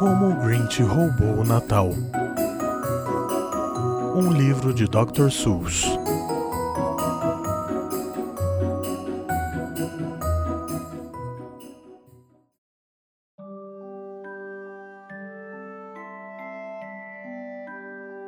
[0.00, 1.90] Como o Grinch roubou o Natal.
[4.16, 5.28] Um livro de Dr.
[5.30, 5.84] Seuss.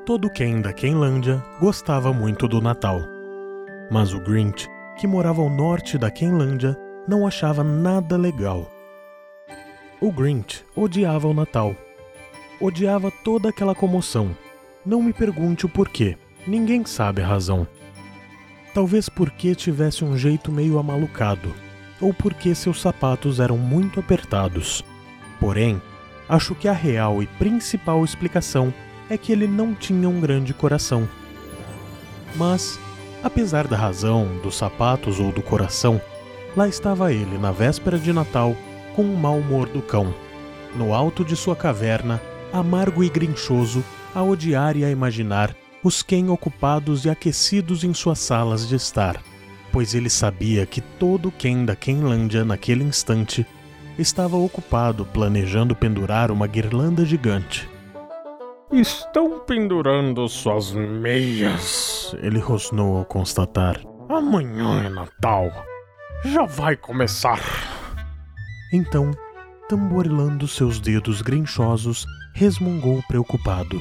[0.04, 3.00] Todo Ken da Kenlândia gostava muito do Natal.
[3.90, 4.68] Mas o Grinch,
[4.98, 6.76] que morava ao norte da Kenlândia,
[7.08, 8.70] não achava nada legal.
[10.02, 11.76] O Grinch odiava o Natal.
[12.60, 14.36] Odiava toda aquela comoção.
[14.84, 17.64] Não me pergunte o porquê, ninguém sabe a razão.
[18.74, 21.54] Talvez porque tivesse um jeito meio amalucado,
[22.00, 24.84] ou porque seus sapatos eram muito apertados.
[25.38, 25.80] Porém,
[26.28, 28.74] acho que a real e principal explicação
[29.08, 31.08] é que ele não tinha um grande coração.
[32.34, 32.76] Mas,
[33.22, 36.00] apesar da razão, dos sapatos ou do coração,
[36.56, 38.56] lá estava ele na véspera de Natal
[38.94, 40.14] com o mau humor do cão.
[40.74, 42.20] No alto de sua caverna,
[42.52, 48.18] amargo e grinchoso, a odiar e a imaginar os Ken ocupados e aquecidos em suas
[48.18, 49.20] salas de estar,
[49.72, 53.46] pois ele sabia que todo Ken da Kenlândia naquele instante
[53.98, 57.68] estava ocupado planejando pendurar uma guirlanda gigante.
[58.70, 63.80] Estão pendurando suas meias, ele rosnou ao constatar.
[64.08, 65.50] Amanhã é Natal.
[66.24, 67.40] Já vai começar.
[68.72, 69.10] Então,
[69.68, 73.80] tamborilando seus dedos grinchosos, resmungou preocupado.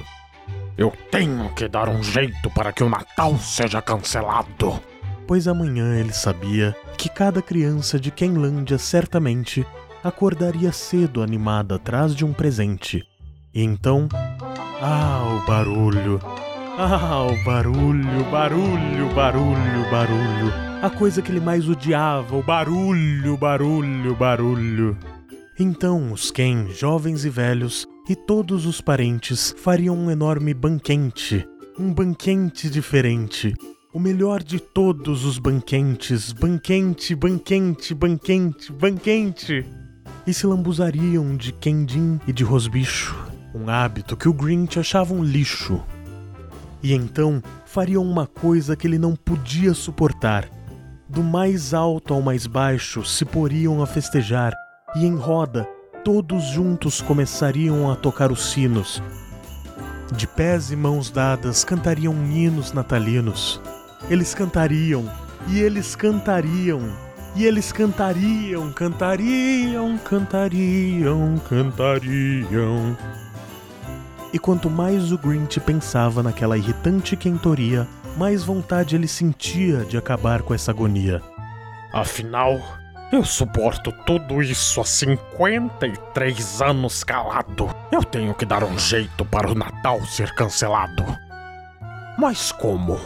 [0.77, 4.81] Eu tenho que dar um jeito para que o Natal seja cancelado.
[5.27, 9.65] Pois amanhã ele sabia que cada criança de Kenlândia certamente
[10.03, 13.03] acordaria cedo animada atrás de um presente.
[13.53, 14.09] E então.
[14.81, 16.19] Ah, o barulho!
[16.77, 20.70] Ah, o barulho, barulho, barulho, barulho.
[20.81, 24.97] A coisa que ele mais odiava, o barulho, barulho, barulho.
[25.59, 31.47] Então os Ken, jovens e velhos, e todos os parentes fariam um enorme banquete.
[31.77, 33.53] Um banquete diferente.
[33.93, 36.33] O melhor de todos os banquetes.
[36.33, 39.63] Banquete, banquete, banquete, banquete.
[40.25, 43.15] E se lambuzariam de quendim e de rosbicho.
[43.53, 45.79] Um hábito que o Grinch achava um lixo.
[46.81, 50.49] E então fariam uma coisa que ele não podia suportar.
[51.11, 54.53] Do mais alto ao mais baixo se poriam a festejar
[54.95, 55.67] e em roda
[56.05, 59.03] todos juntos começariam a tocar os sinos.
[60.15, 63.59] De pés e mãos dadas cantariam hinos natalinos.
[64.09, 65.03] Eles cantariam,
[65.49, 66.79] e eles cantariam,
[67.35, 72.97] e eles cantariam, cantariam, cantariam, cantariam.
[74.31, 77.85] E quanto mais o Grinch pensava naquela irritante quentoria,
[78.17, 81.21] mais vontade ele sentia de acabar com essa agonia.
[81.93, 82.59] Afinal,
[83.11, 87.69] eu suporto tudo isso há 53 anos calado.
[87.91, 91.03] Eu tenho que dar um jeito para o Natal ser cancelado.
[92.17, 92.99] Mas como?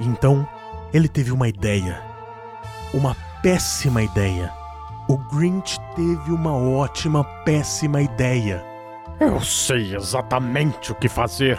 [0.00, 0.48] Então,
[0.92, 2.00] ele teve uma ideia.
[2.94, 4.50] Uma péssima ideia.
[5.08, 8.64] O Grinch teve uma ótima, péssima ideia.
[9.20, 11.58] Eu sei exatamente o que fazer.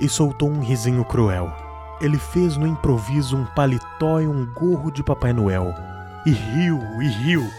[0.00, 1.52] e soltou um risinho cruel
[2.00, 5.74] ele fez no improviso um paletó e um gorro de Papai Noel.
[6.24, 7.50] E riu, e riu.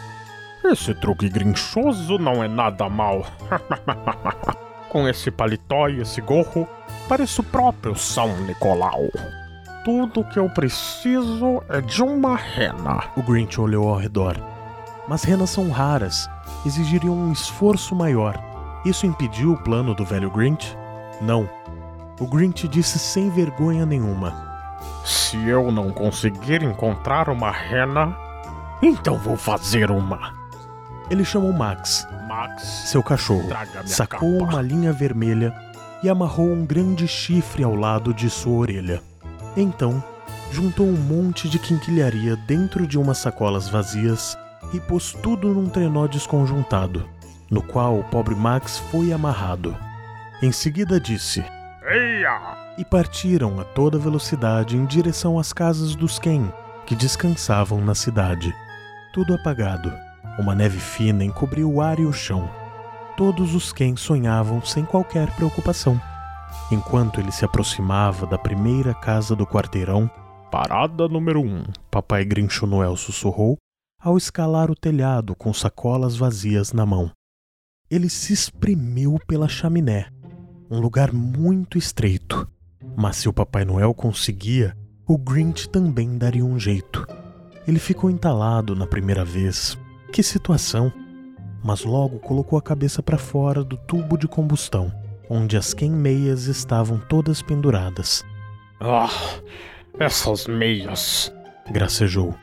[0.63, 3.25] Esse truque grinchoso não é nada mal.
[4.89, 6.67] Com esse paletó e esse gorro,
[7.07, 9.07] pareço o próprio São Nicolau.
[9.85, 13.03] Tudo que eu preciso é de uma rena.
[13.15, 14.35] O Grinch olhou ao redor.
[15.09, 16.29] Mas renas são raras,
[16.63, 18.39] exigiriam um esforço maior.
[18.85, 20.77] Isso impediu o plano do velho Grinch?
[21.19, 21.49] Não.
[22.19, 24.35] O Grinch disse sem vergonha nenhuma:
[25.03, 28.15] Se eu não conseguir encontrar uma rena,
[28.83, 30.31] então vou fazer uma.
[31.09, 32.61] Ele chamou Max, Max,
[32.91, 33.49] seu cachorro,
[33.87, 34.51] sacou capa.
[34.51, 35.51] uma linha vermelha
[36.03, 39.01] e amarrou um grande chifre ao lado de sua orelha.
[39.57, 40.03] Então,
[40.51, 44.37] juntou um monte de quinquilharia dentro de umas sacolas vazias
[44.73, 47.07] e pôs tudo num trenó desconjuntado,
[47.49, 49.75] no qual o pobre Max foi amarrado.
[50.41, 51.43] Em seguida disse:
[51.89, 52.57] Eia!
[52.77, 56.47] E partiram a toda velocidade em direção às casas dos Ken,
[56.85, 58.53] que descansavam na cidade.
[59.13, 59.91] Tudo apagado.
[60.37, 62.49] Uma neve fina encobriu o ar e o chão.
[63.17, 65.99] Todos os Ken sonhavam sem qualquer preocupação.
[66.71, 70.09] Enquanto ele se aproximava da primeira casa do quarteirão,
[70.49, 73.57] Parada número um, Papai Grincho Noel sussurrou
[73.99, 77.11] ao escalar o telhado com sacolas vazias na mão.
[77.89, 80.09] Ele se espremeu pela chaminé
[80.69, 82.47] um lugar muito estreito.
[82.95, 87.05] Mas se o Papai Noel conseguia, o Grinch também daria um jeito.
[87.67, 89.77] Ele ficou entalado na primeira vez.
[90.13, 90.93] Que situação!
[91.63, 94.91] mas logo colocou a cabeça para fora do tubo de combustão,
[95.29, 98.23] onde as Ken meias estavam todas penduradas.
[98.79, 99.09] Ah,
[99.99, 101.33] essas meias,
[101.69, 102.33] gracejou.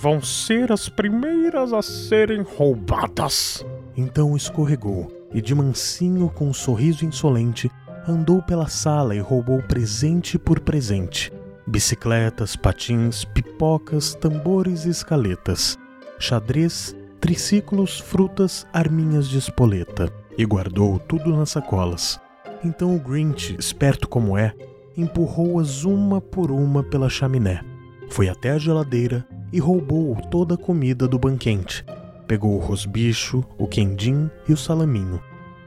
[0.00, 3.66] Vão ser as primeiras a serem roubadas.
[3.96, 7.68] Então escorregou e, de mansinho, com um sorriso insolente,
[8.06, 11.32] andou pela sala e roubou presente por presente:
[11.66, 15.76] bicicletas, patins, pipocas, tambores e escaletas,
[16.16, 22.20] xadrez, triciclos, frutas, arminhas de espoleta, e guardou tudo nas sacolas.
[22.64, 24.54] Então o Grinch, esperto como é,
[24.96, 27.64] empurrou-as uma por uma pela chaminé.
[28.10, 31.84] Foi até a geladeira e roubou toda a comida do banquete.
[32.26, 35.20] Pegou o rosbicho, o quendim e o salaminho.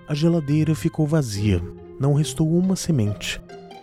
[0.07, 1.61] A geladeira ficou vazia,
[1.99, 3.41] não restou uma semente.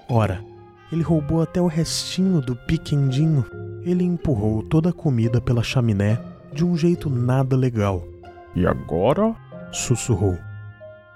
[0.09, 0.45] Ora,
[0.93, 3.45] ele roubou até o restinho do piquendinho.
[3.83, 6.21] Ele empurrou toda a comida pela chaminé
[6.53, 8.07] de um jeito nada legal.
[8.55, 9.35] E agora?
[9.73, 10.39] sussurrou.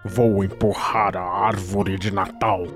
[0.04, 2.66] Vou empurrar a árvore de Natal.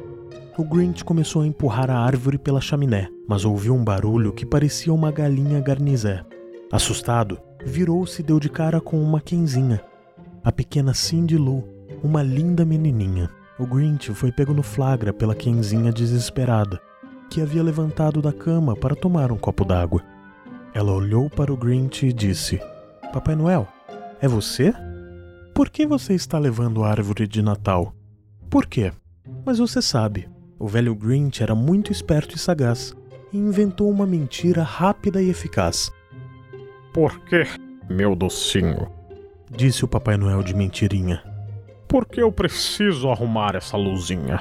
[0.59, 4.91] O Grinch começou a empurrar a árvore pela chaminé, mas ouviu um barulho que parecia
[4.91, 6.25] uma galinha garnizé.
[6.73, 9.83] Assustado, virou-se e deu de cara com uma quenzinha.
[10.43, 11.69] A pequena Cindy Lou,
[12.03, 13.29] uma linda menininha.
[13.59, 16.81] O Grinch foi pego no flagra pela quenzinha desesperada,
[17.29, 20.03] que havia levantado da cama para tomar um copo d'água.
[20.73, 22.59] Ela olhou para o Grinch e disse:
[23.13, 23.69] Papai Noel,
[24.23, 24.73] é você?
[25.55, 27.95] Por que você está levando a árvore de Natal?
[28.49, 28.91] Por quê?
[29.45, 32.95] Mas você sabe, o velho Grinch era muito esperto e sagaz
[33.33, 35.93] e inventou uma mentira rápida e eficaz.
[36.93, 37.47] Por quê,
[37.89, 38.91] meu docinho?
[39.51, 41.23] Disse o Papai Noel de mentirinha.
[41.87, 44.41] Porque eu preciso arrumar essa luzinha.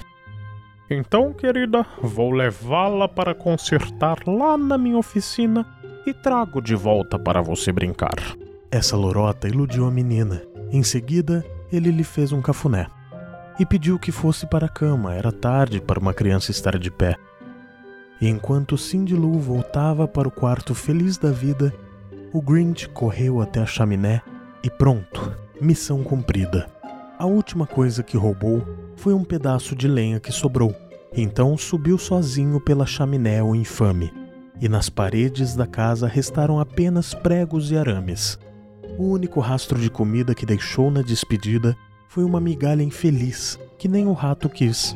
[0.89, 5.65] Então, querida, vou levá-la para consertar lá na minha oficina
[6.06, 8.15] e trago de volta para você brincar.
[8.71, 10.44] Essa lorota iludiu a menina.
[10.71, 12.88] Em seguida, ele lhe fez um cafuné
[13.59, 15.13] e pediu que fosse para a cama.
[15.13, 17.15] Era tarde para uma criança estar de pé.
[18.19, 21.73] E enquanto Cindy Lou voltava para o quarto feliz da vida,
[22.33, 24.21] o Grinch correu até a chaminé
[24.63, 26.67] e pronto, missão cumprida.
[27.17, 28.61] A última coisa que roubou
[28.95, 30.75] foi um pedaço de lenha que sobrou.
[31.13, 34.11] Então subiu sozinho pela chaminé o infame,
[34.59, 38.37] e nas paredes da casa restaram apenas pregos e arames.
[38.97, 41.75] O único rastro de comida que deixou na despedida
[42.15, 44.95] foi uma migalha infeliz que nem o rato quis.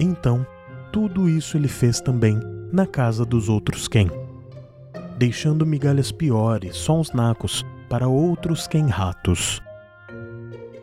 [0.00, 0.44] Então,
[0.92, 2.40] tudo isso ele fez também
[2.72, 4.08] na casa dos outros Ken,
[5.16, 9.62] deixando migalhas piores, só uns nacos, para outros Ken ratos.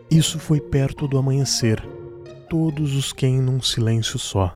[0.09, 1.85] Isso foi perto do amanhecer,
[2.49, 4.53] todos os Ken num silêncio só,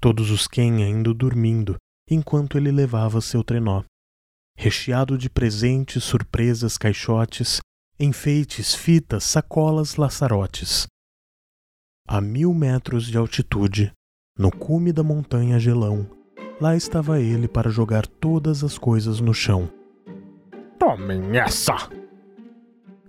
[0.00, 1.76] todos os Ken ainda dormindo,
[2.10, 3.84] enquanto ele levava seu trenó.
[4.58, 7.60] Recheado de presentes, surpresas, caixotes,
[7.98, 10.86] enfeites, fitas, sacolas, laçarotes.
[12.06, 13.92] A mil metros de altitude,
[14.38, 16.06] no cume da montanha gelão,
[16.60, 19.68] lá estava ele para jogar todas as coisas no chão.
[20.78, 21.74] Tomem essa!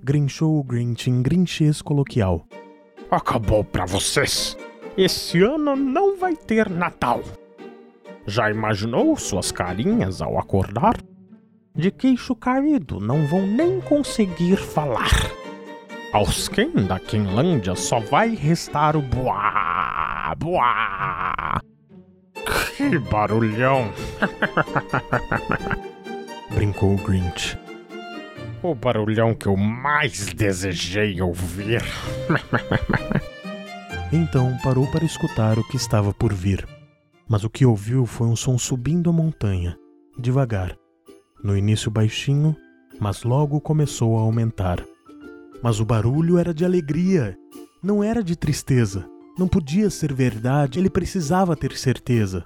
[0.02, 2.48] Grinchou o Grinch em grinchês coloquial.
[3.12, 4.58] Acabou para vocês!
[4.98, 7.22] Esse ano não vai ter Natal!
[8.26, 10.98] Já imaginou suas carinhas ao acordar?
[11.78, 15.12] De queixo caído não vão nem conseguir falar.
[16.12, 21.62] Aos quem da Quinlândia só vai restar o boá, boá.
[22.76, 23.92] Que barulhão!
[26.50, 27.58] Brincou o Grinch.
[28.64, 31.84] O barulhão que eu mais desejei ouvir.
[34.12, 36.68] então parou para escutar o que estava por vir.
[37.30, 39.78] Mas o que ouviu foi um som subindo a montanha,
[40.18, 40.76] devagar
[41.44, 42.56] no início baixinho,
[43.00, 44.84] mas logo começou a aumentar.
[45.62, 47.38] Mas o barulho era de alegria,
[47.82, 49.06] não era de tristeza.
[49.38, 52.44] Não podia ser verdade, ele precisava ter certeza.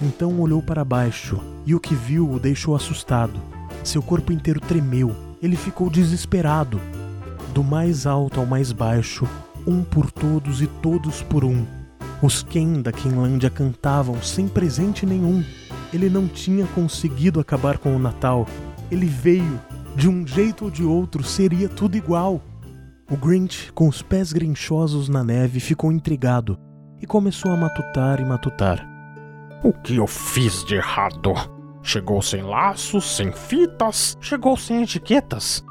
[0.00, 3.38] Então olhou para baixo e o que viu o deixou assustado.
[3.84, 6.80] Seu corpo inteiro tremeu, ele ficou desesperado.
[7.52, 9.28] Do mais alto ao mais baixo,
[9.66, 11.66] um por todos e todos por um.
[12.22, 15.44] Os Ken da Quinlândia cantavam sem presente nenhum.
[15.92, 18.46] Ele não tinha conseguido acabar com o Natal.
[18.90, 19.60] Ele veio,
[19.94, 22.40] de um jeito ou de outro, seria tudo igual.
[23.10, 26.58] O Grinch, com os pés grinchosos na neve, ficou intrigado
[27.00, 28.88] e começou a matutar e matutar.
[29.62, 31.34] O que eu fiz de errado?
[31.82, 35.62] Chegou sem laços, sem fitas, chegou sem etiquetas,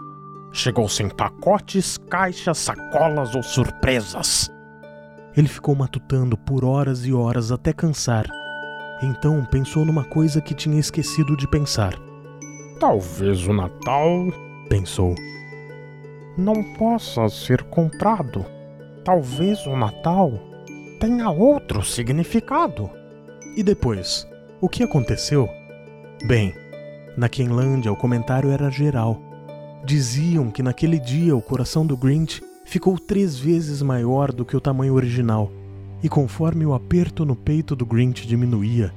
[0.52, 4.52] chegou sem pacotes, caixas, sacolas ou surpresas.
[5.36, 8.28] Ele ficou matutando por horas e horas até cansar
[9.02, 11.94] então pensou numa coisa que tinha esquecido de pensar.
[12.80, 14.28] Talvez o Natal.
[14.70, 15.16] Pensou.
[16.38, 18.46] não possa ser comprado.
[19.04, 20.32] Talvez o Natal
[21.00, 22.90] tenha outro significado.
[23.58, 24.28] E depois,
[24.62, 25.50] o que aconteceu?
[26.26, 26.56] Bem,
[27.18, 29.20] na Quenlândia o comentário era geral.
[29.84, 34.62] Diziam que naquele dia o coração do Grinch ficou três vezes maior do que o
[34.62, 35.52] tamanho original,
[36.04, 38.94] e conforme o aperto no peito do Grinch diminuía,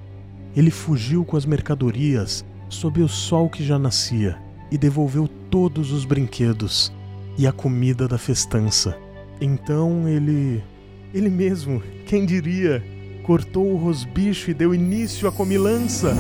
[0.57, 4.39] ele fugiu com as mercadorias sob o sol que já nascia
[4.71, 6.93] e devolveu todos os brinquedos
[7.37, 8.97] e a comida da festança.
[9.41, 10.63] Então ele.
[11.13, 12.83] Ele mesmo, quem diria,
[13.23, 16.13] cortou o rosbicho e deu início à comilança.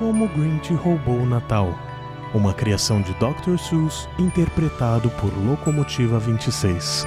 [0.00, 1.87] Como o Grinch roubou o Natal.
[2.34, 3.56] Uma criação de Dr.
[3.58, 7.06] Seuss interpretado por Locomotiva 26.